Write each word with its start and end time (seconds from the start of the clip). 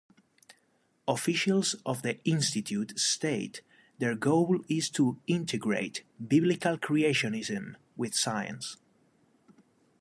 Officials 1.07 1.75
of 1.85 2.01
the 2.01 2.17
institute 2.27 2.97
state 2.99 3.61
their 3.99 4.15
goal 4.15 4.63
is 4.67 4.89
to 4.89 5.19
integrate 5.27 6.03
Biblical 6.27 6.75
creationism 6.79 7.75
with 7.95 8.15
science. 8.15 8.77